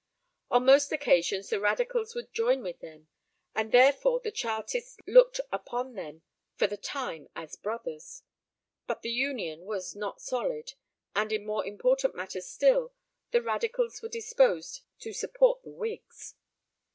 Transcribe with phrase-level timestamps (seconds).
[0.49, 3.07] On most occasions the Radicals would join with them,
[3.53, 6.23] and therefore the Chartists looked upon them
[6.55, 8.23] for the time as brothers;
[8.87, 10.73] but the union was not solid,
[11.15, 12.93] and in more important matters still,
[13.29, 16.33] the Radicals were disposed to support the Whigs.